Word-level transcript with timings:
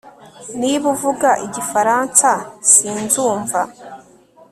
Niba 0.59 0.85
uvuga 0.93 1.29
igifaransa 1.45 2.29
sinzumva 2.71 3.61